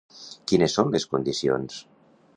Quines 0.51 0.77
són 0.79 0.89
les 0.95 1.05
condicions? 1.13 1.81